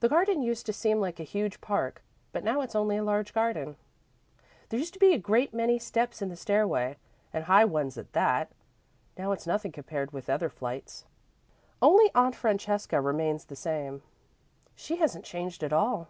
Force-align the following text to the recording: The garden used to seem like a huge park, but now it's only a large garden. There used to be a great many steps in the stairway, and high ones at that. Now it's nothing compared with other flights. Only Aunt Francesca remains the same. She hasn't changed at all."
The 0.00 0.08
garden 0.08 0.40
used 0.40 0.64
to 0.64 0.72
seem 0.72 1.00
like 1.00 1.20
a 1.20 1.22
huge 1.22 1.60
park, 1.60 2.02
but 2.32 2.42
now 2.42 2.62
it's 2.62 2.74
only 2.74 2.96
a 2.96 3.04
large 3.04 3.34
garden. 3.34 3.76
There 4.70 4.80
used 4.80 4.94
to 4.94 4.98
be 4.98 5.12
a 5.12 5.18
great 5.18 5.52
many 5.52 5.78
steps 5.78 6.22
in 6.22 6.30
the 6.30 6.34
stairway, 6.34 6.96
and 7.30 7.44
high 7.44 7.66
ones 7.66 7.98
at 7.98 8.14
that. 8.14 8.50
Now 9.18 9.32
it's 9.32 9.46
nothing 9.46 9.70
compared 9.72 10.12
with 10.14 10.30
other 10.30 10.48
flights. 10.48 11.04
Only 11.82 12.10
Aunt 12.14 12.36
Francesca 12.36 13.02
remains 13.02 13.44
the 13.44 13.54
same. 13.54 14.00
She 14.74 14.96
hasn't 14.96 15.26
changed 15.26 15.62
at 15.62 15.74
all." 15.74 16.08